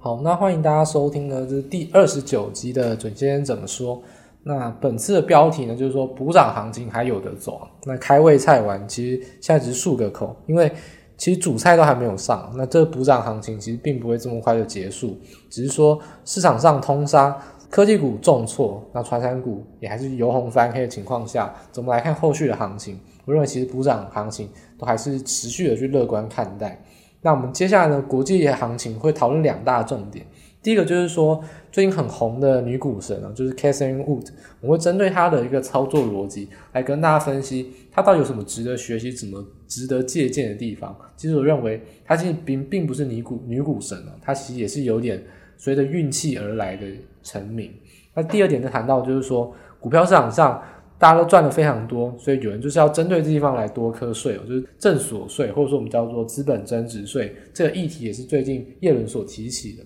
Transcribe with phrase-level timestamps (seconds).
[0.00, 4.00] 好，那欢迎大家收听呢，这是第二十九集的准先生怎么说。
[4.44, 7.66] 那本次的标题呢，就是说补涨行情还有得走。
[7.82, 10.70] 那开胃菜完，其实现在只是漱个口，因为
[11.16, 12.48] 其实主菜都还没有上。
[12.56, 15.18] 那这补涨行情其实并不会这么快就结束，
[15.50, 17.36] 只是说市场上通杀
[17.68, 23.00] 科技股重挫，那传产股也还是由红翻黑的情况下，怎么来看后续的行情？
[23.24, 26.80] 我认为其实补涨行情都还是持续的去乐观看待。
[27.22, 30.24] 那我们接下来呢，国际行情会讨论两大重点。
[30.62, 34.26] 第一个就是说，最近很红的女股神啊，就是 Catherine Wood，
[34.60, 40.94] 我会针对她的一个操作逻辑来跟大家分析，她到底有什么值得学习、怎么值得借鉴的地方。
[41.16, 45.22] 其实我认为，她其实并并不是女股女股神啊，她其实也是有点
[45.56, 46.86] 随着运气而来的
[47.22, 47.72] 成名。
[48.14, 50.62] 那第二点就谈到，就是说股票市场上。
[50.98, 59.84] 大家都赚的非常多，所以有人就是要针对这地方来多课税，就是正所税，或者说我们叫做资本增值税，这个议题也是最近叶伦所提起的。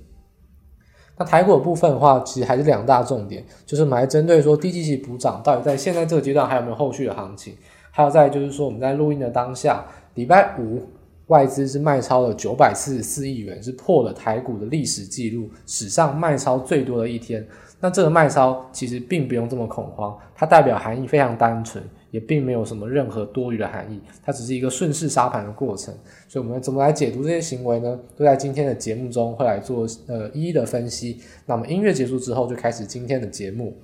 [1.19, 7.55] 那台股的部分的话，其实还是两大重点，就是我们来针对说低基期补涨到底在现在这个阶段还有没有后续的行情，
[7.90, 10.83] 还有再就是说我们在录音的当下，礼拜五
[11.27, 17.46] 外资是卖超了九百四十四亿元，是破了台股的历史记录，史上卖超最多的一天。
[17.83, 25.93] 那这个卖超其实并不用这么恐慌，它代表含义非常单纯，也并没有什么任何多余的含义，它只是一个顺势杀盘的过程。
[26.29, 27.99] 所以，我们怎么来解读这些行为呢？
[28.16, 31.21] 都在今天的节目中会来做呃一一的分析。
[31.45, 33.77] 那么音乐结束之后，就开始今天的节目。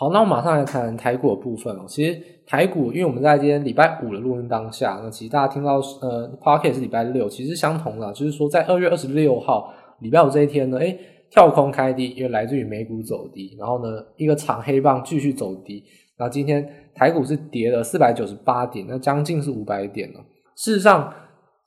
[0.00, 1.84] 好，那我马上来谈台股的部分哦。
[1.86, 10.98] 其实台股，因为我们在今天礼拜五的录音当下，那其实大家听到呃，Pocket 是礼拜六，其实相同的，就是说在二月二十六号礼拜五这一天呢，诶
[11.30, 15.84] 跳空开低，因为来自于美股走低，然后呢一个长黑棒继续走低，
[16.16, 20.20] 然后今天台股是跌了四百九十八点，那将近是五百点了。
[20.56, 21.12] 事实上，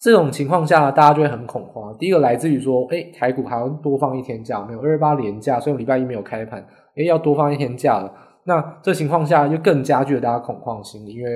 [0.01, 1.95] 这种情况下大家就会很恐慌。
[1.99, 6.65] 第一个来自于说，诶台股还要多放一天假，没有二二八连假，所以礼拜一没有开盘。
[6.95, 8.13] 诶要多放一天假了，
[8.45, 11.29] 那这情况下就更加剧了大家恐慌心理，因为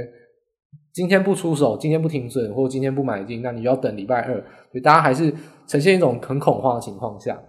[0.92, 5.34] 今天不出手，今天不停损，或者今天不买进，那你要等礼拜二，所以大家还是
[5.68, 7.40] 呈现一种很恐慌的情况下。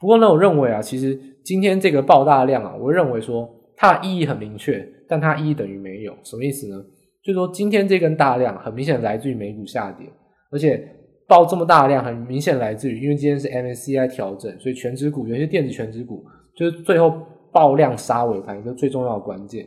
[0.00, 6.82] 不过呢，我认为啊，其实今天这个爆大量啊，我认为说它的意义很明确，但它意义等于没有，什么意思呢？
[7.22, 10.06] 就是说今天这根大量很明显来自于美股下跌，
[10.50, 10.82] 而且
[11.28, 16.24] 爆这么大量很明显来自于，因为今天是 MSCI 调整，所以全指股有些电子全指股
[16.56, 17.12] 就是最后。
[17.56, 19.66] 爆量杀尾盘一个最重要的关键，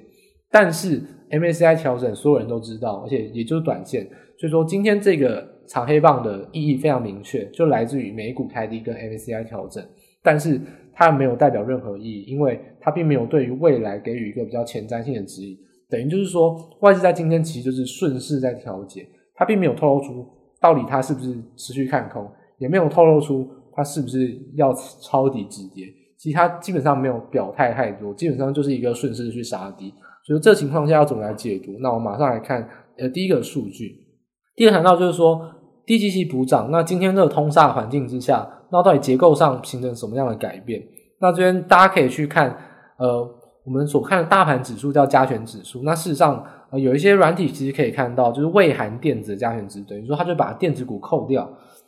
[0.51, 1.01] 但是
[1.31, 4.07] MSCI 调整，所有人都知道，而且也就是短线，
[4.37, 9.83] 所以说今天这个长黑棒的意义非常明确，就来自于美股开低跟 MSCI 调整，
[10.21, 10.61] 但是
[10.93, 15.57] 它没有代表任何意义，因为它并没有对于未来给予一个比较前瞻性的指引，
[15.89, 20.27] 等于就是说外资在今天其实就是顺势在调节，它并没有透露出
[20.61, 22.29] 到底它是不是持续看空，
[22.59, 24.71] 也没有透露出它是不是要
[25.01, 25.85] 抄底止跌。
[26.19, 29.93] 其实它基本上没有表态太多，基本上就是一个顺势去杀低，
[30.25, 31.71] 所以这情况下要怎么来解读？
[31.79, 33.95] 那我马上来看，呃，第一个数据，
[34.55, 35.49] 第一个谈到就是说
[35.85, 40.83] 低基期补涨，那今天这个通杀环境之下，那到底结构上形成什么样的改变？
[41.21, 42.53] 那这边大家可以去看，
[42.97, 43.25] 呃，
[43.63, 51.45] 我们所看的大盘指数叫加权指数，那事实上，有一些软体其实可以看到，就是未含电子的加权指，等于说它就把电子股扣掉。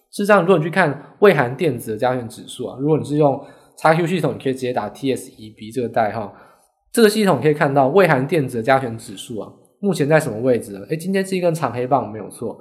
[0.10, 3.42] 事实上，如果你去看未含电子的加权指数啊，如果你是用
[3.78, 6.34] XQ 系统，你可以直接打 TSEB 这个代号。
[6.92, 9.50] 这个系统可以看到未含电子的加权指数啊，
[9.80, 10.82] 目前在什么位置呢？
[10.90, 12.60] 诶，今天是一根长黑棒，没有错，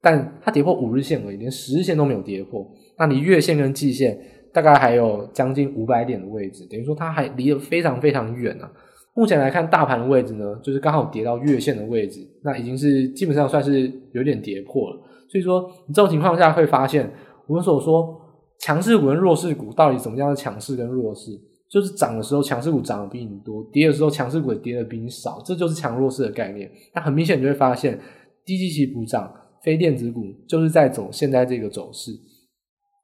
[0.00, 2.64] 但它跌破五日线而已，连十日线都没有跌破。
[2.96, 4.16] 那你月线跟季线
[4.52, 8.70] 大概还有将近五百点的位置，等于说它还离得非常非常远啊。
[9.14, 14.96] 目前来看，大盘的位置呢，就是刚好跌到月线的位置，那已经是基本上算是有点跌破了。
[15.28, 17.12] 所以说，你这种情况下会发现，
[17.48, 18.20] 我们所说。
[18.62, 21.30] 强势股跟弱势股到底怎么样的强势跟弱势？
[21.68, 26.70] 就是涨的时候强势股涨的比你多，跌的时候强势股跌的比你少，这就是强弱势的概念。
[26.94, 27.98] 那很明显你就会发现，
[28.44, 29.32] 低基期补涨，
[29.64, 32.12] 非电子股就是在走现在这个走势。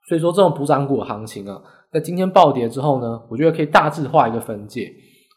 [0.06, 4.92] 所以说这种补涨股的行情啊，在今天暴跌之后呢，我觉得可以大致画一个分界，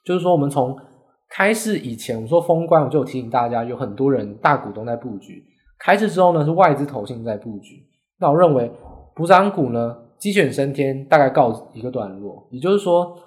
[0.05, 0.75] 就是说我们从
[1.29, 5.35] 开市以前，我们说封关，我就有提醒大家，有很多人大股东在布局；
[5.79, 7.87] 开市之后呢，是外资投信在布局。
[8.19, 8.69] 那我认为
[9.15, 12.47] 补涨股呢，鸡犬升天，大概告一个段落。
[12.51, 13.17] 也就是说，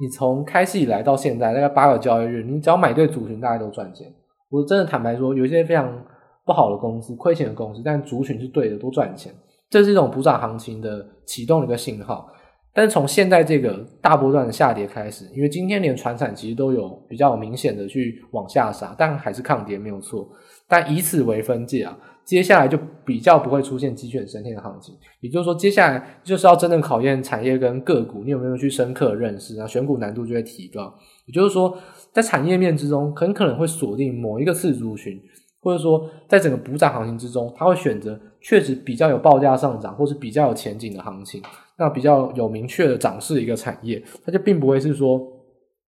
[0.00, 4.10] 你从开始以来到现在，大概八个交易日，你只要买对族群，大概都赚钱。
[4.48, 6.02] 我真的坦白说，有一些非常
[6.46, 9.30] 不好的公司、亏钱的公司，但族群是对的，都赚钱。
[9.68, 12.26] 这是一种补涨行情的启动的一个信号。
[12.72, 20.26] 但是从现在这个大波段的下跌开始，因为今天连船产其实都有比较明显的去往下杀，但还是抗跌没有错。
[20.66, 21.98] 但以此为分界啊，
[22.30, 24.94] 接下来就比较不会出现鸡犬升天的行情。
[25.20, 30.94] 也就是说，接下来就是要真正考验产业跟个股，你有没有去深刻认识，那选股难度就会提高。
[31.26, 31.76] 也就是说，
[32.12, 35.20] 在产业面之中，很可能会锁定某一个次族群，
[35.60, 41.42] 或者说在整个补涨行情之中，他会选择确实比较有报价上涨，或是比较有前景的行情。
[41.76, 45.18] 那比较有明确的涨势的一个产业，它就并不会是说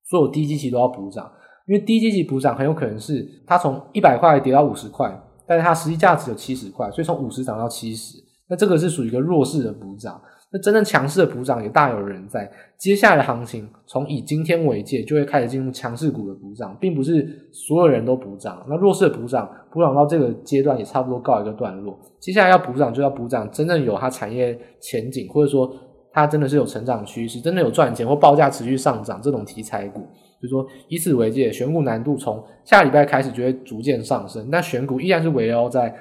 [0.09, 1.31] 所有低基期都要补涨，
[1.67, 5.07] 因为低基期补涨很有可能是它从一百块跌到五十块，
[5.51, 8.17] 但是它实际价值有七十块，所以从五十涨到七十，
[8.47, 10.21] 那这个是属于一个弱势的补涨。
[10.49, 12.49] 那真正强势的补涨也大有人在。
[12.77, 18.65] 接下来的行情从以今天为界，就会开始进入强势股的补涨，并不是所有人都补涨。
[18.69, 21.99] 那弱势的补涨，补涨到这个阶段也差不多告一个段落。
[22.21, 25.69] 接下来要补涨，就要补涨真正有它产业前景，或者说
[26.13, 30.07] 它真的是有成长趋势，真的有赚钱或报价持续上涨这种题材股。
[30.41, 34.49] 就是说以此为界，选股难度从下礼拜开始就会逐渐上升。
[34.49, 35.95] 那选股依然是围绕在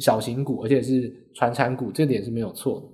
[0.00, 2.86] 小型股，而且是传产股，这点是没有错的。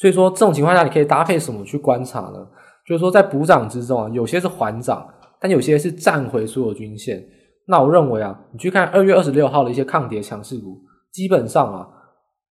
[0.00, 2.46] 所以说，这种情况下，你可以搭配什么去观察呢？
[2.86, 5.04] 就是说，在补涨之中啊，有些是缓涨，
[5.40, 7.20] 但有些是站回所有均线。
[7.66, 10.78] 那我认为啊，你去看二月二十六号的一些抗跌强势股，
[11.12, 11.88] 基本上啊，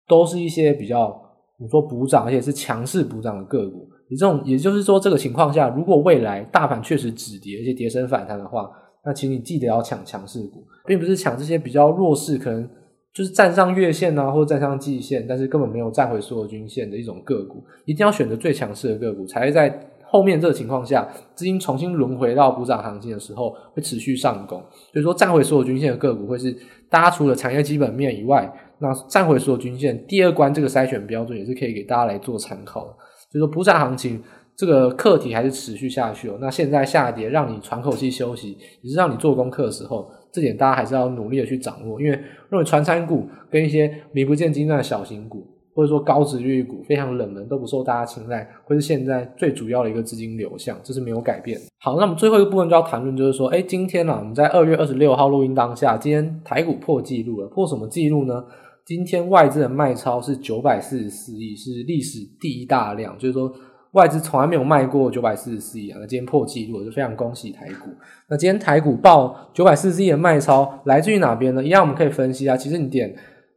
[0.08, 1.18] 都是一些比较
[1.58, 3.90] 你说补涨，而且是强势补涨的个股。
[4.10, 8.70] 你这种，也就是说，这个情况下，如果未来大盘确实止跌，而且跌升反弹的话，
[9.06, 12.70] 那请你记得要抢强势股，并不是抢这些比较弱势可能。
[13.14, 24.60] 就是站上月线啊，或者站上季线，但是根本没有站回所有均线的一种个股，一定要选择最强势的个股，才会在后面这个情况下，资金重新轮回到补涨行情的时候，会持续上攻。
[24.94, 26.56] 所以说，站回所有均线的个股，会是
[26.92, 32.94] 大家除了产业基本面以外，那站回所有均线第二关这个筛选标准，也是可以给大家来做参考的。
[33.38, 34.22] 就说，补涨行情
[34.56, 36.38] 这个课题还是持续下去哦。
[36.42, 40.10] 那现在下跌，让你喘口气休息，也是让你做功课的时候。
[40.30, 42.12] 这点大家还是要努力的去掌握，因为
[42.50, 51.60] 认为传产股跟一些名不见经传的小型股，或者说高殖利率股非常冷门，都不受大家青睐，会是现在最主要的一个资金流向，这是没有改变。
[51.80, 58.44] 好，那么最后一个部分就要谈论，就是说，哎，今天呢、啊，我们在二月二十六号录音当下，今天台股破纪录了，破什么纪录呢？
[58.88, 63.54] 今天外资的卖超是九百四十四亿，是历史第一大量，就是说。
[63.94, 67.90] 外资从来没有卖过九百四十四亿啊，那今天破纪录，就非常恭喜台股。
[68.30, 71.64] 那今天台股报九百四十四亿的卖超来自于哪边呢？
[71.64, 72.56] 一样我们可以分析啊。
[72.56, 73.16] 其实你点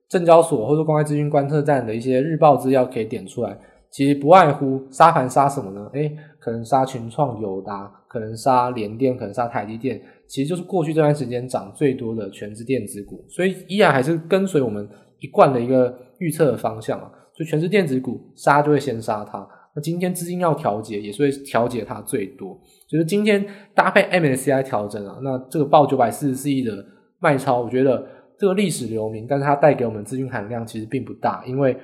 [0.09, 3.59] 证交所或者公开资讯观测站的一些日报资料可以点出来，
[3.91, 5.91] 其实不外乎杀盘杀什么呢？
[5.93, 13.23] 诶，可能杀群创、友达，可能杀联电，可能杀台积电，其实就是过去这段时间涨最多的全资电子股。
[13.29, 14.89] 所以依然还是跟随我们
[15.21, 19.47] 一贯的一个预测的方向啊，就全是电子股杀就会先杀它。
[19.75, 22.61] 那今天资金要调节，也是会调节它最多。
[22.89, 26.85] 就是今天搭配 MSCI 调整啊，那这个报九百四十四亿的
[27.21, 28.05] 卖超，我觉得
[28.37, 31.77] 这个历史留名，但是它带给我们资金含量其实并不大，因为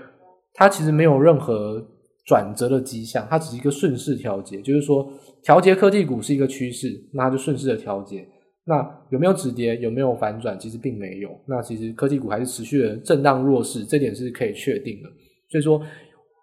[0.54, 1.80] 它其实没有任何
[2.26, 4.60] 转折的迹象，它只是一个顺势调节。
[4.60, 5.08] 就是说，
[5.44, 8.26] 调节科技股是一个趋势，那它就顺势的调节。
[8.66, 11.30] 那有没有止跌，有没有反转，其实并没有。
[11.46, 15.08] 那其实科技股还是持续的震荡弱势，这点是可以确定的。
[15.50, 15.80] 所以说。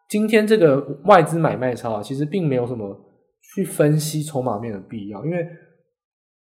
[0.10, 2.96] 今天这个外资买卖超啊，其实并没有什么
[3.56, 5.48] 去分析筹码面的必要，因为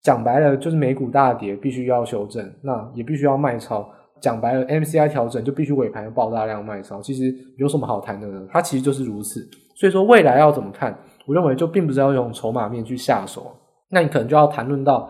[0.03, 3.89] 讲白了就是美股大跌必须要修正，那也必须要卖超。
[4.21, 8.47] 讲白了，MCI 调整就必须尾盘爆大量卖超，其实有什么好谈的呢？
[8.51, 9.41] 它其实就是如此。
[9.75, 10.95] 所以说未来要怎么看，
[11.27, 13.57] 我认为就并不是要用筹码面去下手，
[13.91, 15.09] 那你可能就要谈论到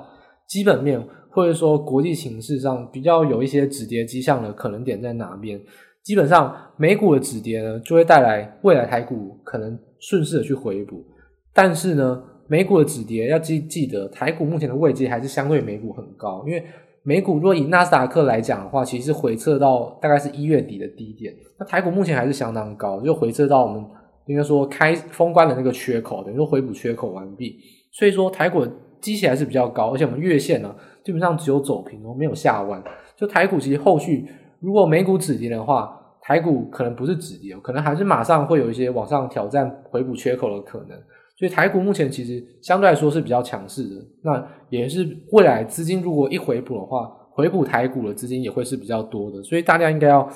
[0.49, 5.61] 基本面，或者说国际形势上比较有一些止跌迹象的可能点在哪边。
[6.03, 11.05] 基本上，美股的止跌呢，就会带来未来台股可能顺势的去回补。
[11.53, 16.45] 但是呢，美股的止跌要记记得，台股目前的位阶还是相对美股很高。
[16.47, 16.63] 因为
[17.03, 21.35] 美股如果以纳斯达克来讲的话，其实回撤到大概是一月底的低点。
[21.59, 23.85] 那台股目前还是相当高，就回撤到我们
[24.27, 27.59] 应该说开封关的那个缺口，等于说回补缺口完毕。
[27.93, 28.65] 所以说台股
[29.07, 32.83] 基期还是比较高，而且我们月线呢，基本上只有走平哦，没有下弯。
[33.17, 34.27] 就台股其实后续。
[34.59, 40.99] 如果美股止跌的话，台股可能不是止跌，可能还是马上会有一些往上挑战回补缺口的可能。
[41.39, 44.05] 所以台股目前其实相对来说是比较强势的。
[44.23, 49.43] 那也是未来资金如果一回补的话，回补台股的资金也会是比较多的。
[49.43, 50.29] 所以大家应该要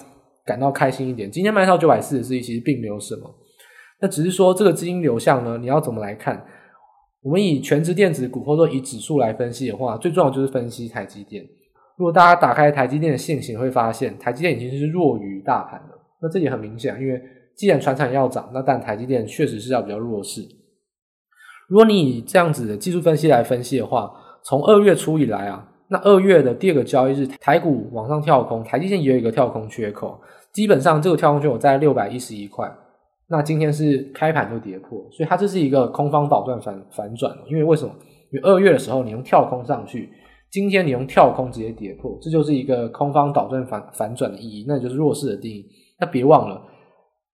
[0.44, 1.30] 感到开心一点。
[1.30, 3.34] 今天卖到九百四十四亿，其实并没有什么。
[4.00, 6.44] 那只是说这个资金流向呢，你要怎么来看？
[7.22, 11.46] 我们以全值电子股或者以指数来分析的话，最重要就是分析台积电。
[11.96, 15.98] 如果大家打开台积电的线型，会发现台积电已经是弱于大盘了。
[16.22, 17.20] 那这也很明显，因为
[17.54, 20.40] 既然船产要涨，那但台积电确实是要比较弱势。
[21.68, 24.10] 如果你以这样子的技术分析来分析的话，
[24.42, 30.18] 从二月初以来啊，那二月的第二个交易日，台股往上跳空，台积电也有一个跳空缺口，
[30.52, 32.66] 基本上这个跳空缺口在六百一十一块。
[33.30, 37.32] 那今天是开盘就跌破，所以它这是一个空方倒转反反转。
[37.46, 37.94] 因为为什么？
[38.32, 40.10] 因为二月的时候你用跳空上去，
[40.50, 45.64] 今天你用跳空直接跌破，这就是一个空方倒转反反转的意义，那就是弱势的定义。
[46.00, 46.60] 那别忘了，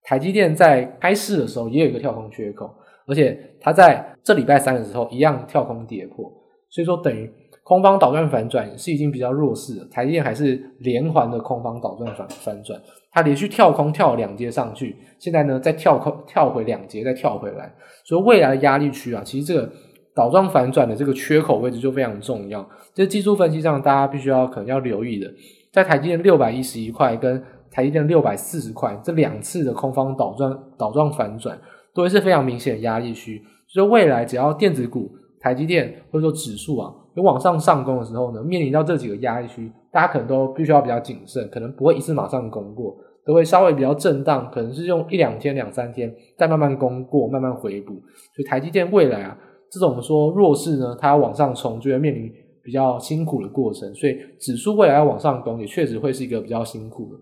[0.03, 2.71] 台积电在开市的时候也有一个跳空缺口，
[3.07, 6.31] 而且它在这礼拜三的时候一样跳空跌破，
[6.69, 7.31] 所以说等于
[7.67, 9.85] 空方倒转反转是已经比较弱势了。
[9.91, 12.81] 台积电还是连环的空方倒转反反转。
[13.11, 19.69] 它连续跳空跳两阶上去，现在呢再跳空跳回两阶，再跳回来，所以未来的压力区啊，其实这个
[20.15, 22.65] 倒状反转的这个缺口位置就非常重要。
[22.95, 25.29] 这技术分析上大家必须要可能要留意的，
[25.73, 31.59] 在台积电六百一十一块跟台积电六百四十块这两次的空方倒转倒状反转，
[31.93, 33.43] 都会是非常明显的压力区。
[33.67, 42.97] 所以未来只要电子股、台积电或者说指数啊有往上上攻的时候呢，面临到这几个压力区，大家可能都必须要比较谨慎，可能不会一次马上攻过。
[43.25, 47.95] 都会稍微比较震荡，可能是用一两天、两三天，再慢慢攻过，慢慢回补。
[47.95, 49.37] 所以台积电未来啊，
[49.69, 52.31] 这种说弱势呢，它要往上冲，就会面临
[52.63, 53.93] 比较辛苦的过程。
[53.97, 57.19] 所以指数未来要往上攻，也确实会是一个比较辛苦的。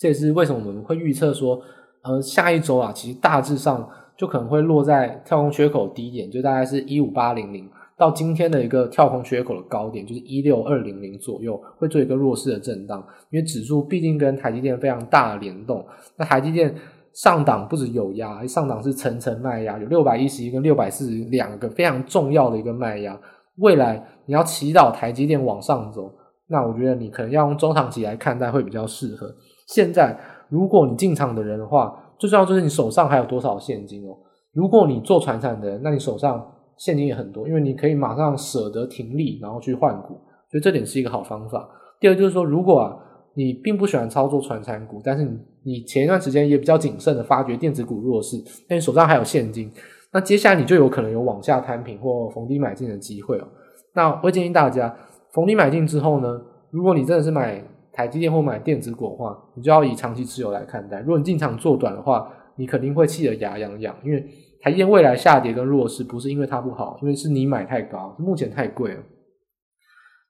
[0.00, 1.60] 这也是为什么我们会预测说，
[2.04, 7.68] 呃，下一周啊，其实大致上就可能会落在跳空缺口低点，就大概是一五八零零。
[7.98, 13.04] 到今天的一个跳空缺口的高点，就是一六二零零左右，会做一个弱势的震荡。
[13.30, 15.84] 因为指数毕竟跟台积电非常大的联动，
[16.16, 16.72] 那台积电
[17.12, 23.20] 上档不止有压，上档是层层卖压，有六百一十一跟六百四十两个非常重要的一个卖压。
[23.56, 26.08] 未来你要祈祷台积电往上走，
[26.46, 29.26] 那我觉得你可能要用中长期来看待会比较适合。
[29.66, 30.16] 现在
[30.48, 34.16] 如果你进场的人的话，最重要就是你手上还有多少现金哦。
[34.52, 36.46] 如果你做传产的人，那你手上。
[36.78, 40.14] 现金也很多，因为你可以马上舍得停利，然后去换股，
[40.50, 41.68] 所以这点是一个好方法。
[42.00, 42.96] 第二就是说，如果啊
[43.34, 48.36] 你并不喜欢操作传产股，但是你你前一段时间也比较谨慎的发觉电子股弱势，
[48.68, 49.70] 但你手上还有现金，
[50.12, 53.46] 那接下来你就有可能有往下摊平或逢低买进的机会哦。
[53.94, 54.94] 那我会建议大家
[55.32, 61.00] 逢低买进之后呢，如果你真的是买台积电或买电子股的话，你就要以长期持有来看待。
[61.00, 64.24] 如果你进场做短的话，你肯定会气得牙痒痒，因为。
[64.60, 69.00] 台积电未来下跌跟弱势，不是因为它不好，因为是你买太高，目前太贵了。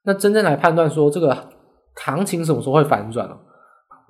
[0.05, 1.35] 那真正来判断说这个
[1.95, 3.41] 行情什么时候会反转了？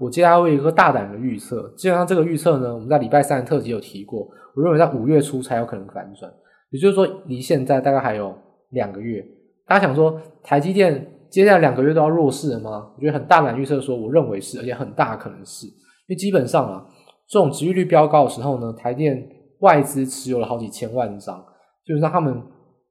[0.00, 6.28] 我接下来会有一个大胆的预测，基本上这个预测呢，我们在礼拜三的特辑有提过，我认为在五月初才有可能反转，
[6.70, 8.36] 也就是说离现在大概还有
[8.70, 9.24] 两个月。
[9.68, 12.90] 大家想说台积电接下来两个月都要弱势了吗？
[12.96, 15.74] 我觉得很大胆预测说，我认为是，而且很大可能是，因
[16.08, 16.84] 为基本上啊，
[17.28, 19.28] 这种殖利率飙高的时候呢，台电。
[19.60, 21.44] 外资持有了好几千万张，
[21.84, 22.40] 就是让他们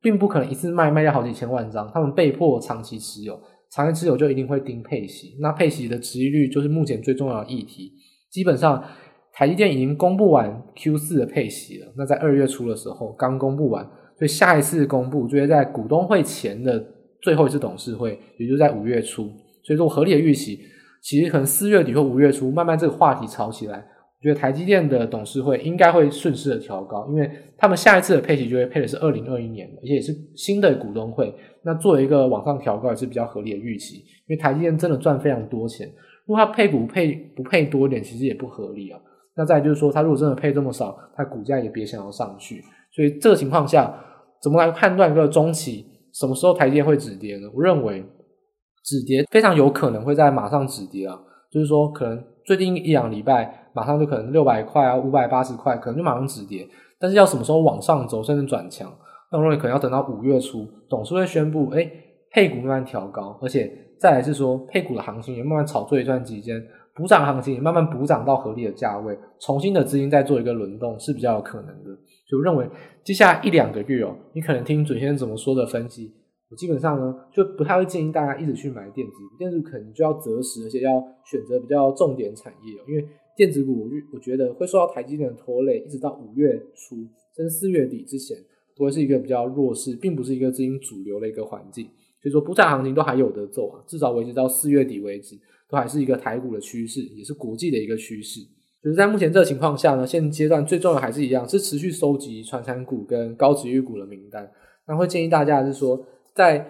[0.02, 3.40] 并不可能一次卖卖掉好几千万张，他们被迫长期持有，
[3.72, 7.94] 长期持有就一定会盯配息，那配息的殖利率就是目前最重要的议题。
[8.30, 8.84] 基本上，
[9.32, 13.86] 台积电已经公布完 Q 四的配息了，那在二月初的时候刚公布完，
[14.18, 16.86] 所以下一次公布就会在股东会前的
[17.22, 19.24] 最后一次董事会，也就在五月初。
[19.64, 20.60] 所以说，合理的预期，
[21.02, 23.86] 其实可能四月底或五月初，慢慢这个话题炒起来。
[24.20, 31.34] 我觉得台积电的董事会应该会顺势的调高，因为他们下一次的配息就会配的是二零二一年的，而且也是新的股东会。
[31.64, 35.88] 那作为一个往上调高也是比较合理的预期，因为台积电真的赚非常多钱，
[36.26, 39.00] 如果它配股配不配多一点，其实也不合理啊。
[39.36, 42.64] 那再就是说，它如果真的配这么少，它股价也别想要上去。
[42.92, 43.94] 所以这个情况下，
[44.42, 47.48] 怎么来判断一个中期什么时候台积电会止跌呢？
[47.54, 48.04] 我认为
[48.84, 51.20] 止跌非常有可能会在马上止跌啊，
[51.52, 53.66] 就是说可能最近一两礼拜。
[53.74, 56.68] 马上就可能六百块啊，五百八十块，可能就马上止跌。
[56.98, 58.92] 但是要什么时候往上走，甚至转强，
[59.32, 61.88] 那我认为可能要等到五月初，董事会宣布，哎，
[62.32, 66.60] 配股慢慢调高，而且再来是说配股的行情也慢慢炒作一段期间，
[66.96, 71.92] 补涨行情也慢慢补涨到合理的价位，重新的资金再做一个轮动是比较有可能的。
[72.28, 72.68] 就认为
[73.04, 76.12] 接下来一两个月哦，你可能听准先生怎么说的分析。
[76.50, 80.92] 我基本上呢，就不太会建议大家一直去买电子股，电子股可能就要择时，而且要
[81.26, 86.96] 选择比较重点产业，因为电子股我觉得会受到台积电的拖累，一直到五月初
[87.36, 88.38] 甚至四月底之前，
[88.78, 91.86] 都会是一个比较弱势，并不是一个资金主流的一个环境。
[92.22, 95.38] 所以说，补涨行情都还有得走啊，至少维持到四月底为止，
[95.70, 98.40] 都还是一个台股的趋势，也是国际的一个趋势。
[98.82, 104.50] 就是在目前这个情况下呢，现阶段最重要还是一样，是持续收集传产股跟高殖利率股的名单。
[104.88, 106.02] 那会建议大家是说。
[106.38, 106.64] 在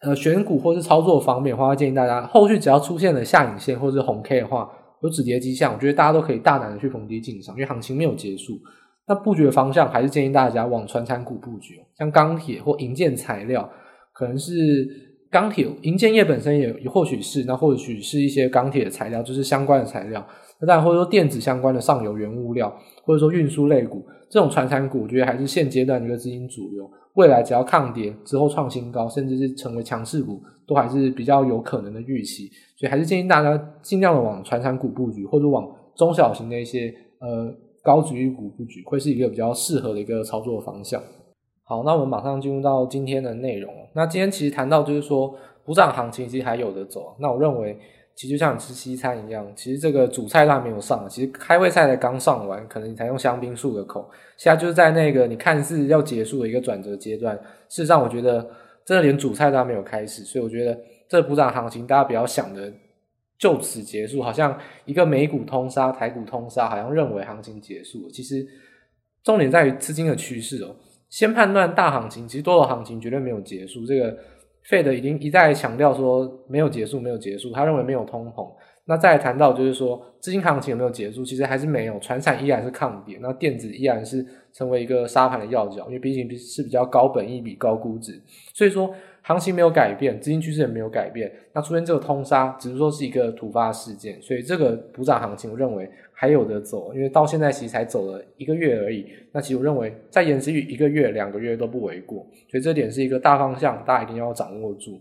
[0.00, 4.68] 呃选股或是操作方面的话，建议大家后续只要出现了下影线或是红 K 的话，
[5.02, 8.58] 有止跌迹象，我觉得大家都可以大胆的去逢低进场，因为行情没有结束。
[9.06, 13.70] 那布局的方向还是建议大家往传产股布局，像钢铁或银建材料，
[14.12, 14.84] 可能是
[15.30, 20.26] 钢铁银建业本身也或许是，那或许是一些钢铁的材料，就是相关的材料。
[20.60, 26.90] 那当然或者说电子相关的上游原物料，或者说运输类股，这种传产股，我觉得还是现阶段一个资金主流。
[27.16, 32.50] 未来只要抗跌之后创新高，甚至是成为强势股，都还是比较有可能的预期。
[32.78, 37.52] 所以还是建议大家尽量的往传产股布局，或者往中小型的一些呃。
[37.82, 41.00] 高殖利率股布局会是一个比较适合的一个操作方向。
[41.62, 43.72] 好，那我们马上进入到今天的内容。
[43.94, 45.32] 那今天其实谈到就是说，
[45.64, 47.14] 补涨行情其实还有得走。
[47.20, 47.78] 那我认为，
[48.16, 54.10] 其实就像你吃西餐一样，其实这个主菜都还没有上，其实开胃菜才刚上完，可能你才用香槟漱个口。
[54.38, 57.36] 现在就是在那个你看似要结束的一个转折阶段。
[57.68, 58.44] 事实上，我觉得
[58.84, 60.76] 真的连主菜都还没有开始，所以我觉得
[61.08, 62.72] 这补涨行情大家不要想的。
[63.38, 68.10] 就此结束，好像一个美股通杀、台股通杀，好像认为行情结束了。
[68.10, 68.42] 其实
[69.22, 70.74] 重点在于资金的趋势哦。
[71.10, 73.84] 先判断大行情，其实多头行情绝对没有结束。
[73.84, 74.16] 这个
[74.68, 77.52] Fed 已经一再强调说没有结束，没有结束。
[77.52, 78.50] 他认为没有通膨。
[78.86, 81.24] 那再谈到就是说资金行情有没有结束？
[81.24, 88.20] 其实还是没有，传产依然是抗跌，那电子依然是成为一个杀盘的要角，因为毕竟是比较高本益比、高估值，
[88.54, 88.94] 所以说。
[89.22, 99.04] 行情没有改变，资金趋势也没有改变，那出现这个通杀，只是说是一个突发事件，所以这个补涨行情，我认为还有得走，因为到现在其实才走了一个月而已。
[99.32, 105.00] 那其实我认为再延迟一个月、两个月都不为过，所以这点是一个大方向，大家一定要掌握住。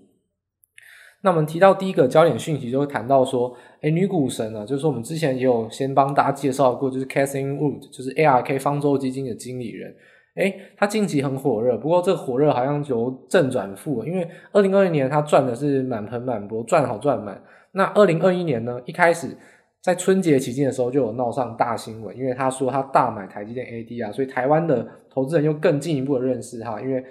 [1.25, 3.51] 那我们提到第一个焦点讯息，就会谈到说，
[3.81, 9.91] 诶，女股神啊，就是说我们之前也有先帮大家介绍过，就是 Cassin Wood，就是 ARK 方舟基金的经理人。
[10.35, 17.41] 诶，他近期很火热，不过这个火热好像由正转负，因为二零二零年他赚的是满盆满钵，赚好赚满。
[17.71, 19.35] 那二零二一年呢，一开始
[19.81, 27.03] 在春节期间的时候就有闹上大新闻，因为他说他大买台积电 A D 啊所以台湾的投资人又更进一步的认识他，因为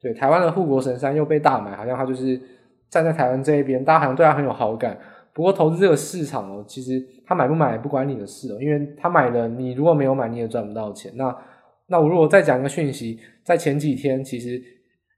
[0.00, 2.40] 对台湾的护国神山又被大买，好像他就是
[2.90, 4.98] 站在台湾这一边，大家好像对他很有好感。
[5.32, 11.12] 不过投资这个市场哦，其实他买不买不关你的事哦，因为他买了，你如果没有买，你也赚不到钱。
[11.14, 11.34] 那
[11.86, 14.60] 那我如果再讲一个讯息，在前几天其实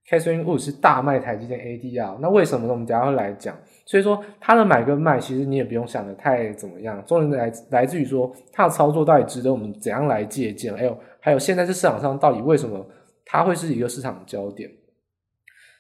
[0.08, 2.72] Catherine Wood 是大卖台积电 ADR，那为什么呢？
[2.72, 3.56] 我们等下会来讲。
[3.87, 12.87] 所以说他的买跟卖，其实你也不用想得太怎么样，重点来来自于说他的操作到底值得我们怎样来借鉴，还有还有现在这市场上到底为什么
[13.24, 14.70] 它会是一个市场焦点。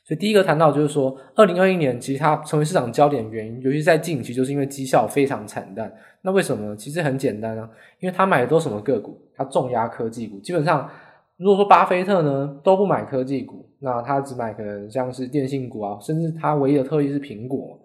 [0.04, 5.92] 所以第一个谈到就是说，二零二一年其实它成为市场焦点的原因，尤其在近期，就是因为绩效非常惨淡。
[6.22, 6.76] 那为什么呢？
[6.76, 9.16] 其实很简单啊，因为他买的都什么个股？
[9.36, 10.40] 他重压科技股。
[10.40, 10.90] 基本上，
[11.36, 17.78] 如果说巴菲特呢都不买科技股，那他只买可能像是电信股啊，甚至他唯一的特例是苹果。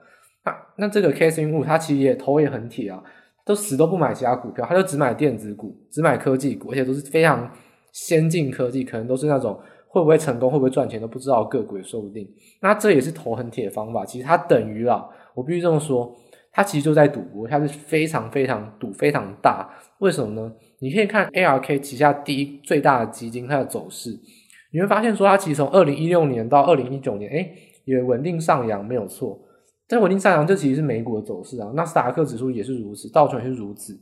[0.44, 3.04] 那那这个 Catherine Wood 他其实也头也很铁啊，
[3.46, 7.48] 都死都不买其他股票，他就只买电子股，只买科技股，而且都是非常
[7.94, 9.60] 先进科技，可能都是那种。
[9.98, 12.28] 会不会成功，会不会赚钱都不知道，个股也说不定。
[12.62, 14.06] 那这也是头很铁的方法。
[14.06, 16.16] 其实它等于啦，我必须这么说，
[16.52, 19.70] 它其实就在赌博，它是非常非常赌非常大。
[20.00, 20.54] 为什么呢？
[20.80, 24.12] 你可以看 ARK 旗下第一最大的基金它的走势，
[24.72, 27.52] 你会发现说它其实从二零一六年到二零一九年，诶
[27.86, 29.40] 也稳定上扬没有错。
[29.88, 31.72] 但稳定上扬，这其实是美股的走势啊。
[31.74, 33.98] 纳斯达克指数也是如此，道琼也是如此。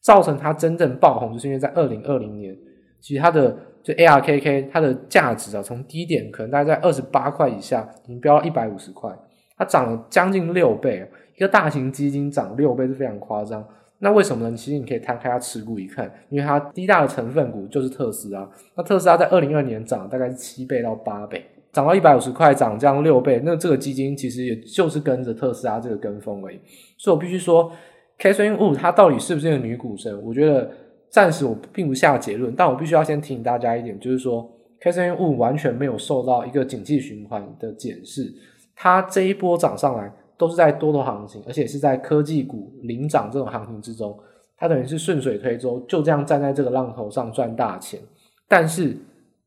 [0.00, 2.56] 造成它真正爆红，就是因为在二零二零年，
[3.00, 3.56] 其实它的。
[3.88, 9.10] 就 ARKK 它的价值啊，从低点可能大概在二十八块以下，已经飙到一百五十块，
[9.56, 11.08] 它涨了将近六倍。
[11.36, 13.66] 一个大型基金涨六倍是非常夸张。
[14.00, 14.54] 那为什么呢？
[14.54, 18.46] 其实你可以摊开它持股一看，因为它第一大的成分股就是特斯拉。
[18.74, 23.40] 那特斯拉在二零二年涨大概是七倍到八倍，涨到一百五十块，涨这样六倍。
[23.42, 26.60] 那这个基金其实也就是跟着特斯拉这个跟风而已。
[26.98, 27.72] 所以我必须说
[28.18, 30.22] ，Catherine Wood 它到底是不是一个女股神？
[30.22, 30.70] 我觉得。
[31.10, 38.32] 暂时我并不下结论，但我必须要先提醒大家一点，就是说，Catherine Wood 完全没有受到一个景气循环的检视，
[38.76, 44.18] 它这一波涨上来都是在多头行情，而且是在科技股领涨这种行情之中，
[44.56, 47.98] 它等于是顺水推舟，就这样站在这个浪头上赚大钱。
[48.46, 48.96] 但是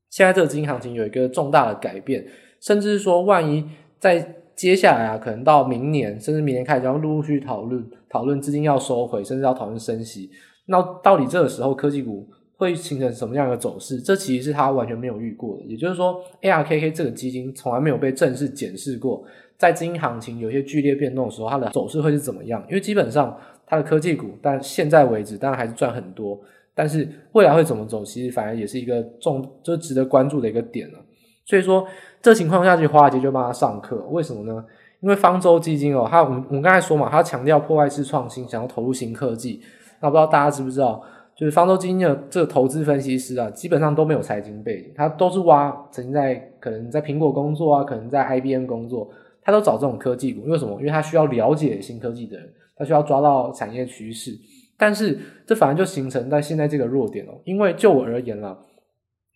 [0.10, 2.26] 现在这个资金行情有一个重大的改变，
[2.60, 3.64] 甚至是说，万一
[4.00, 10.30] 在接下来啊，可能到明年，甚至明年开始要陆陆续续讨论讨论资金要收回，甚至要讨论升息。
[10.72, 14.00] 那到底这个时候科技股会形成什么样的走势？
[14.00, 15.64] 这其实是他完全没有遇过的。
[15.66, 19.22] 也就是说，ARKK 这个基金从来没有被正式检视过，
[19.58, 22.64] 在资金行情有些剧烈变动的时候，它的走势会是怎么样？
[22.70, 26.40] 因为基本上它的科技股，但现在为止当然还是赚很多，
[26.74, 31.00] 但是未来会怎么走，其实反而也是一个重，就是值得关注的一个点了。
[31.46, 31.86] 所以说，
[32.22, 34.64] 这情况下去，华尔街就帮他上课，为什么呢？
[35.02, 39.60] 因为方舟基金哦，它我们我们刚才说嘛，它强调破坏式创新，想要投入新科技。
[40.02, 41.02] 那不知道大家知不知道，
[41.36, 49.10] 就是方舟基金的这个投资分析师啊，基本上都没有财经背景，他都是挖曾经在可能在苹果工作啊，可能在 IBM 工作，
[49.42, 50.42] 他都找这种科技股。
[50.46, 50.78] 因为什么？
[50.80, 54.32] 因为他需要了解新科技的人，他需要抓到产业趋势。
[54.78, 57.40] 但是这反而就形成在现在这个弱点哦。
[57.46, 58.58] 因为就我而言啦，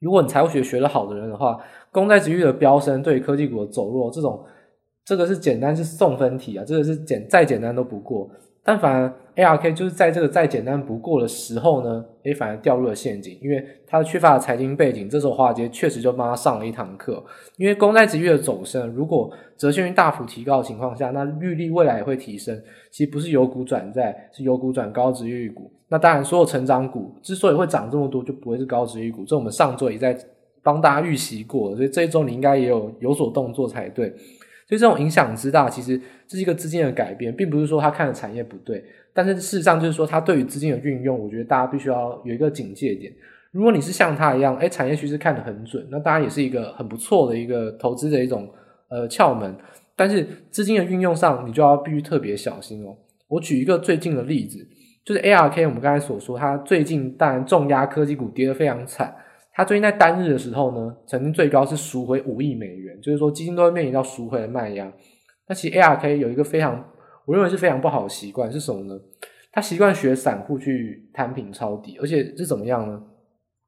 [0.02, 1.60] 如果你财务学学得好的人的话，
[1.92, 4.44] 公债值率的飙升对于科技股的走弱这种。
[5.06, 8.28] 这个是简单是送分题啊，这个是简再简单都不过。
[8.68, 15.08] 但反而 ARK 就是在这个再简单不过的时候呢，诶，反而掉入了陷阱，因为他缺乏了财经背景。
[15.08, 17.24] 这时候华尔街确实就帮他上了一堂课。
[17.58, 22.60] 因为公债殖利率的走升，如果折现率大幅提高的情况下，那利率未来也会提升。
[22.90, 25.72] 其实不是由股转债，是由股转高殖利率股。
[25.88, 29.24] 那当然，所有成长股之所以会涨这么多，就不会是高殖利率股。
[29.26, 30.18] 这我们上周也在
[30.64, 34.12] 帮大家预习过，所以这一周你应该也有有所动作才对。
[34.68, 43.14] 所以这种影响之大，其实这是一个资金的改变，并不是说他看的产业不对，但是事实上就是说他对于资金的运用，我觉得大家必须要有一个警戒点。
[43.52, 48.50] 如果你是像他一样，哎，产业趋势看得很准，那当然也是一个很不错的一个投资的一种
[48.90, 49.56] 呃窍门。
[49.96, 52.94] 但是资金的运用上，你就要必须特别小心哦。
[53.28, 54.58] 我举一个最近的例子，
[55.06, 59.16] 就是 ARK，我们刚才所说，它最近当然重压科技股跌得非常惨。
[59.56, 64.92] 它最近在单日的时候呢，曾经最高是赎回五亿美元，就是说基金都会面临到赎回的卖压。
[65.48, 66.86] 那其实 ARK 有一个非常，
[67.26, 69.00] 我认为是非常不好的习惯是什么呢？
[69.54, 73.02] 他习惯学散户去摊平抄底，而且是怎么样呢？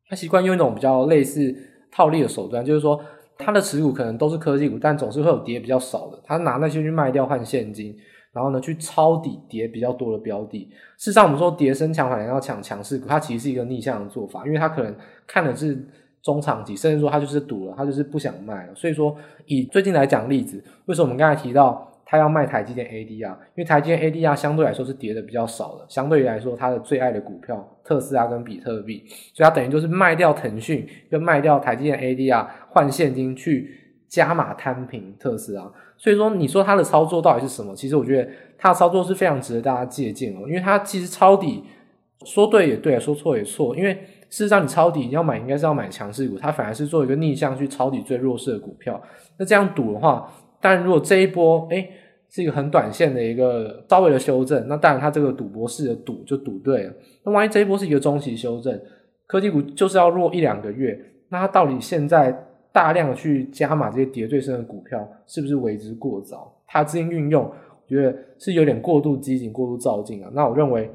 [0.10, 1.56] 他习惯用一种比较类似
[1.90, 3.02] 套利的手段，就是说
[3.38, 7.96] 他的持股可能都是科技股，但总是会有跌比较少的，他拿那些去卖掉换现金。
[8.38, 10.70] 然后呢，去抄底跌比较多的标的。
[10.96, 14.96] 事实上，我们说跌升强反弹要抢强势股，它其实是一个逆向的做法，因为它可能
[15.26, 15.84] 看的是
[16.22, 18.76] 中长期，甚至说它就是赌了，它就是不想卖了。
[18.76, 19.16] 所以说，
[19.48, 23.32] 以最近来讲例子，为什么我们刚才提到它要卖台积电 ADR？
[23.32, 35.72] 因为台积电 ADR 相对来说是跌的比较少的，相对于来说它的最爱的股票特斯拉跟比特币，所以它等于就是卖掉腾讯，跟卖掉台积电 ADR 换现金去加码摊平特斯拉。
[35.98, 37.76] 所以说，你说它的操作到底是什么？
[37.76, 41.64] 其实我觉得它的操作是非常值得大家借鉴哦，因为它其实抄底，
[42.24, 43.76] 说对也对，说错也错。
[43.76, 43.94] 因为
[44.30, 49.02] 事实上，你抄底你要买，应该是要买强势股，它反而是做一个逆向去抄底最弱势的股票。
[49.38, 51.90] 那这样赌的话，但如果这一波诶
[52.30, 56.94] 是一个很短线的一个稍微的修正，那当然它这个赌博式的赌就赌对了。
[57.24, 58.80] 那万一这一波是一个中期修正，
[59.26, 62.44] 科技股就是要弱一两个月，那它到底现在？
[62.78, 66.54] 大量去加码这些跌最深的股票，是不是为之过早？
[66.68, 70.30] 它资金运用，我觉得是有点过度激进、过度造进啊。
[70.32, 70.88] 那我认为，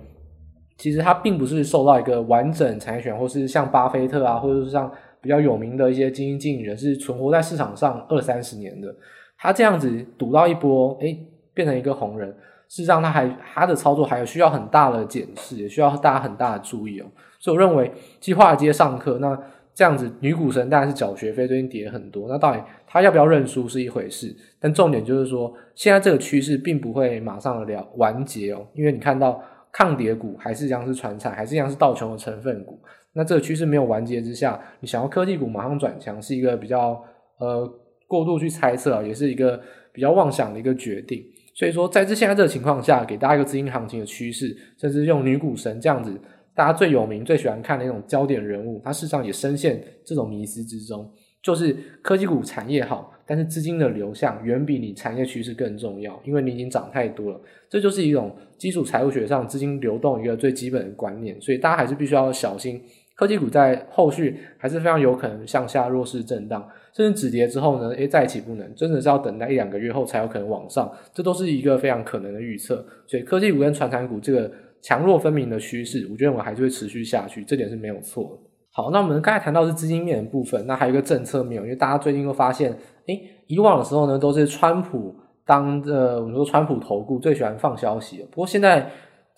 [0.76, 4.88] 其实它并不是受到一个完整产业选，或是像巴菲特啊，或者是像
[5.20, 8.94] 比较有名的一些基金经理人，是存活在市场上二三十年的。
[9.36, 11.18] 他这样子赌到一波，诶，
[11.52, 12.28] 变成一个红人，
[12.68, 17.06] 事实上他还他的操作还有需要很大的检视，也需要大家很大的注意哦。
[17.40, 17.90] 所以我认为，
[18.20, 19.36] 计划接上课那。
[19.74, 22.28] 这样子，女股神当然是缴学费，最近跌很多。
[22.28, 32.78] 那到底他要不要认输是一回事，但重点就是说，现在这个趋势并不会马上了了完结哦，因为你看到抗跌股还是一样是传产，还是一样是道琼的成分股。
[33.14, 37.02] 那这个趋势没有完结之下，你想要科技股马上转强，是一个比较
[37.38, 37.66] 呃
[38.06, 39.58] 过度去猜测，也是一个
[39.90, 41.24] 比较妄想的一个决定。
[41.54, 46.20] 所以说，在这现在这个情况下，给大家一个资金行情的趋势，甚至用女股神这样子。
[46.54, 51.10] 大家最有名、最喜欢看的那种焦点人物，他事实上也深陷这种迷思之中。
[51.42, 57.40] 就是科技股产业好，但是资金的流向远比你产业趋势更重要，因为你已经涨太多了。
[57.68, 62.80] 这就是一种基础财务学上资金流动一个最基本的观念，所以大家还是必须要小心。
[63.16, 72.86] 科技股在后续还是非常有可能向下弱势震荡，甚至止跌之后呢，诶，再起不能，真的是要等待一两个月后才有可能往上，这都是一个非常可能的预测。
[73.08, 74.48] 所以科技股跟传产股这个。
[74.82, 78.50] 强弱分明的趋势，我觉得我们还是会持续下去，这点是没有错的。
[78.74, 85.14] 好，那我们刚才谈到是资金面的部分，那还有一个政策面，因为大家最近都发现，诶，以往的时候呢，都是川普
[85.44, 88.90] 当呃，我们说川普投顾最喜欢放消息，不过现在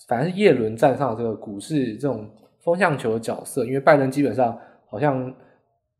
[0.09, 2.30] 反而是叶伦站上这个股市这种
[2.62, 4.57] 风向球的角色，因为拜登基本上
[4.88, 5.35] 好像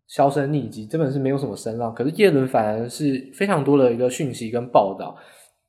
[0.07, 5.17] 销声匿迹，根本是没有什么声浪，可是叶伦反而是非常多的一个讯息跟报道。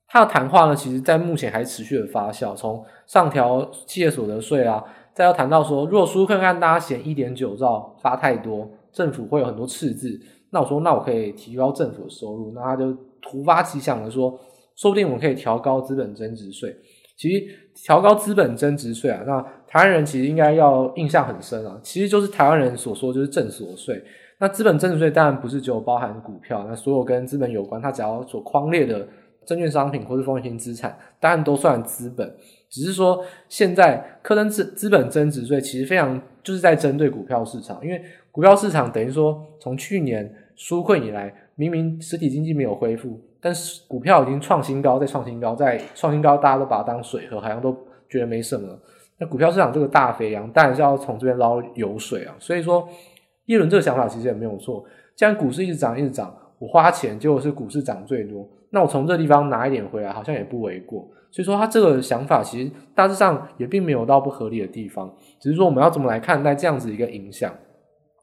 [0.08, 4.82] 他的谈话呢，其实在目前还持续的发酵，从上调企业所得税啊，
[5.14, 10.18] 再要谈到说，如果苏克跟大家嫌一点九兆发太多，政府会有很多赤字，
[10.52, 14.40] 那我说，那我可以提高政府的收入，那他就突发奇想的说，
[14.76, 16.74] 说不定我们可以调高资本增值税。
[17.18, 17.46] 其实
[17.84, 24.02] 调高资本增值税啊，那台湾人其实应该要印象很深啊，其实就是台湾人所说就是正所税。
[24.38, 29.06] 那资本增值税当然不是只有包含股票，那所有跟资本有关，它只要所框列的。
[29.46, 32.36] 证券商品或是风险资产，当然都算资本。
[32.70, 47.72] 只是说现在科登资资本增值税其实非常就是在针对股票市场，因为股票市场等于说从去年纾困以来，明明实体经济没有恢复，但是股票已经创新高，再创新高，再创新高，大家都把它当水喝，好像都
[48.10, 48.68] 觉得没什么。
[49.18, 52.36] 那股票市场这个大肥羊，当然是要从这边捞油水啊。
[52.40, 52.86] 所以说，
[53.46, 54.84] 叶伦这个想法其实也没有错。
[55.16, 56.36] 既然股市一直涨，一直涨。
[56.58, 61.08] 我花钱，结果是股市涨最多，那我从这地方拿一点回来，好像也不为过。
[61.32, 67.54] 所以说，他这个想法其实大致上也并没有到不合理的地方，只是说我们要怎么来看待这样子一个影响？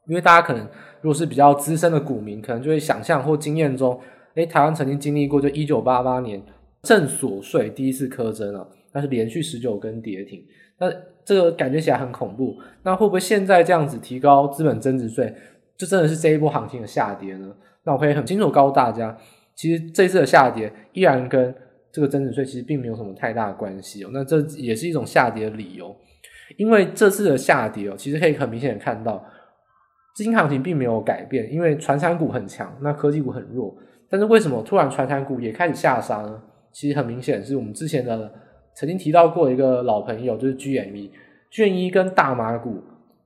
[0.07, 0.63] 因为大家可能
[1.01, 3.99] 如果是比较资深的股民，可能就会想象或经验中，
[4.35, 6.39] 诶，台湾曾经经历过，就一九八八年
[6.83, 10.43] 正所税第一次苛征了，那是连续十九根跌停，
[10.77, 10.87] 那
[11.25, 12.55] 这个感觉起来很恐怖。
[12.83, 15.33] 那会不会现在这样子提高资本增值税，
[15.75, 17.51] 就真的是这一波行情的下跌呢？
[17.83, 19.17] 那我可以很清楚告诉大家，
[19.55, 21.53] 其实这次的下跌依然跟
[21.91, 24.09] 这个增值税其实并没有什么太大的关系哦。
[24.11, 25.95] 那这也是一种下跌的理由，
[26.57, 29.23] 因为这次的下跌哦，其实可以很明显的看到，
[30.15, 33.75] 资金行情并没有改变，因为传产股很强，那科技股很弱。
[34.09, 36.41] 但是为什么突然传产股也开始下杀呢？
[36.71, 38.33] 其实很明显是我们之前的
[38.75, 42.81] 曾经提到过一个老朋友，就是 GME，GME 跟大麻股，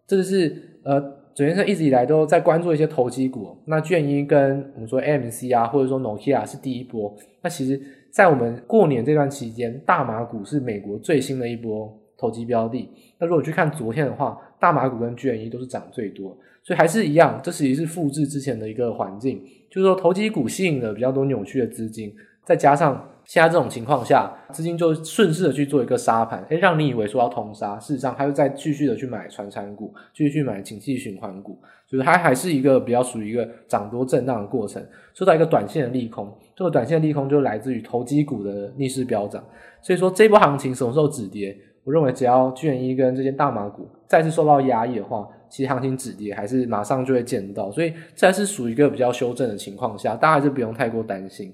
[0.06, 1.17] 这是呃。
[1.38, 3.56] 首先，一直以来都在关注一些投机股。
[3.66, 7.16] 那卷一跟我们说 AMC 啊，或者说 Nokia 是第一波。
[7.44, 12.90] 那其实，在我们过年这段期间，大麻股是美国最新的一波投机标的。
[13.20, 22.12] 那如果去看昨天的话，大麻股跟卷一都是涨最多，所以还是一样，这其实是复制之前的一个环境，就是说投机股吸引了比较多扭曲的资金，
[22.44, 23.08] 再加上。
[23.28, 31.60] 现在这种情况下，资金就顺势的去做一个杀盘，诶，让你以为说要通杀，事实上它又再继续的去买传产股，继续去买景气循环股，
[31.90, 34.82] 就是它还是一个比较属于一个涨多震荡的过程，
[35.14, 39.44] 受到一个短线的利空，这个短线的利空就来自于投机股的逆势飙涨，
[39.82, 41.54] 所以说这波行情什么时候止跌？
[41.84, 51.54] 我认为只要卷一跟这些大麻股再次受到压抑的话，其实行情止跌还是马上就会见到，所以这还是属于一个比较修正的情况下，大家还是不用太过担心。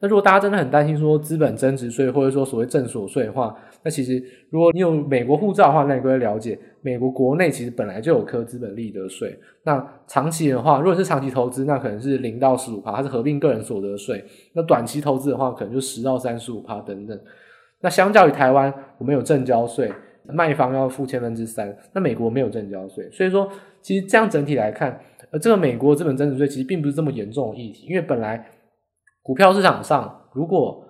[0.00, 9.36] 那如果大家真的很担心说资本增值税或者说所谓正所税的话，那其实如果你有美国护照的话，那你会了解美国国内其实本来就有课资本利得税。
[9.64, 14.24] 那长期的话，如果是长期投资，那可能是零到十五趴，它是合并个人所得税。
[14.52, 17.20] 那短期投资的话，可能就十到三十五趴等等。
[17.80, 19.92] 那相较于台湾，我们有证交税，
[20.26, 23.50] 卖方要付千分之三，那美国没有证交税，所以说
[23.82, 24.96] 其实这样整体来看，
[25.32, 28.48] 呃，这个美国资本增值税其实并不是这么严重的议题，因为本来。
[29.28, 30.82] 股票市场上，如果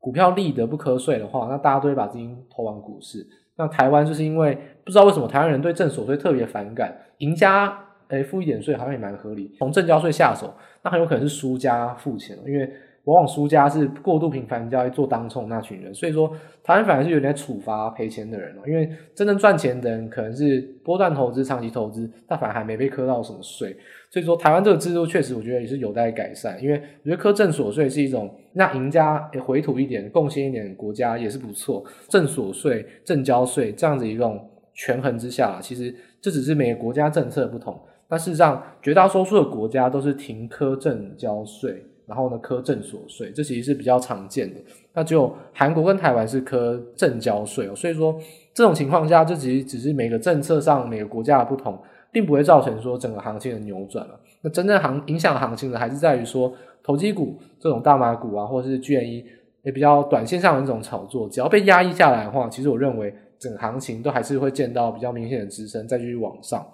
[0.00, 3.24] 股票利得不瞌睡的话，那大家都会把资金投往股市。
[3.54, 7.72] 那台湾就是因为不知道为什么台湾人对正所税特别反感，赢家
[8.08, 10.52] 诶付一点税好像也蛮合理，从正交税下手，
[10.82, 12.68] 那很有可能是输家付钱，因为。
[13.04, 16.26] 往往输家是过度频繁交易做当冲那群人，所以说
[16.62, 23.76] 台湾反而是有点处罚赔钱的人哦，因为真正赚钱的人可能是波段投资、长期投资，但反而还没被磕到什么税，
[24.10, 41.84] 所以说台湾这个制度确实我觉得也是有待改善，因为我觉得课证所税是一种让赢家回吐一点、贡献一点国家也是不错，正所税、正交税这样子一种权衡之下，其实这只是每个国家政策不同，但事实上绝大多数的国家都是停课证交税。
[42.06, 44.60] 然后呢，课证所税，这其实是比较常见的。
[44.92, 47.74] 那只有韩国跟台湾是课证交税哦。
[47.74, 48.14] 所以说，
[48.52, 51.78] 这种情况下，这其实只是每个政策上每个国家的不同，
[52.12, 54.20] 并不会造成说整个行情的扭转了。
[54.42, 59.24] 那真正行影响行情的，还是在于说投机股这种大麻股啊，或者是 GME
[59.62, 66.64] 也比较短线上的这种炒作，只要被压抑下来的话，其实我认为整个行情都还是会见到比较明显的支撑，再继续往上。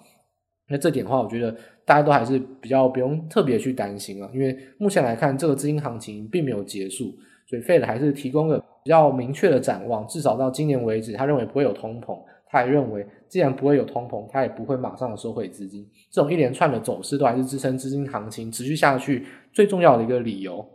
[0.69, 7.13] 那这点的话，我觉得大家都还是比较不用特别去担心啊，因为目前来看，这个资金行情并没有结束，
[7.45, 20.65] 所以 Fed 还是提供了比较明确的展望，至少到今年为止，他认为不会有通膨，他也认为既然不会有通膨，他也不会马上收回资金，这种一连串的走势都还是支撑资金行情持续下去最重要的一个理由。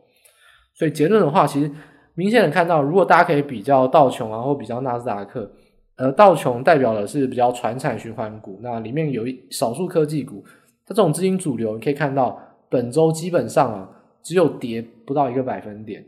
[0.74, 1.70] 所以结论的话，其实
[2.14, 5.50] 明显的看到，如果大家可以比较道琼啊，或比较纳斯达克。
[5.96, 10.44] 而，道琼代表的是比较传产循环股，那里面有一少数科技股，
[10.86, 13.90] 它这种资金主流，你可以看到本周基本上啊
[14.22, 16.04] 只有跌不到一个百分点，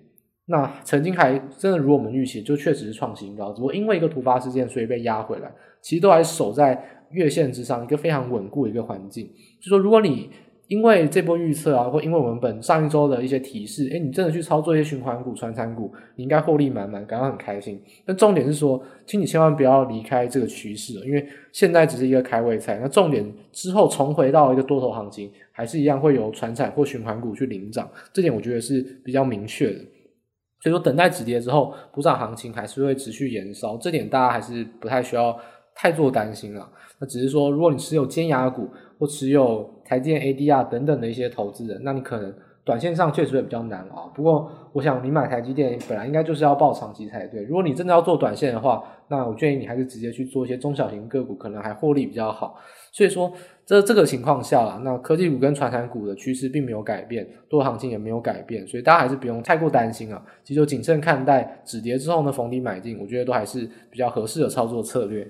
[0.46, 10.30] 那曾经还真的如我们预期，就确实是创新高，只不过因为一个突发事件，所以被压回来，其实都还守在月线之上，一个非常稳固的一个环境，就说如果你。
[10.68, 17.82] 因为这波预测啊，或因为我们本上一周的一些提示，诶，你真的去操作一些循环股、传产股，你应该获利满满，感到很开心。
[18.04, 22.78] 但重点是说，请你千万不要离开这个趋势，因为现在只是一个开胃菜。
[22.82, 29.80] 那重点之后重回到一个多头行情，还是一样会有传产或循环股去领涨，这点我觉得是比较明确的。
[30.60, 35.38] 所以说等待止跌之后，补涨行情还是会持续延烧，这点大家还是不太需要
[35.78, 36.68] 太做担心了。
[36.98, 42.34] 那只是说，如果你持有尖牙股或持有台积电 ADR 等等的一些投资人，那你可能。
[42.64, 47.42] 短线上确实会比较难啊，不过我想你买台积电本来应该就是要抱长期才对。
[47.44, 52.56] 如果你真的要做短线的话，那我建议你还是直接去做一些中小型个股，可能还获利比较好。
[52.92, 53.32] 所以说，
[53.64, 60.22] 这这个情况下啦，那科技股跟传产股的趋势并没有改变，多行情也没有改变，所以大家还是不用太过担心啊。
[60.44, 65.26] 其实就谨慎看待，止跌之后呢，逢低买进，我觉得都还是比较合适的操作策略。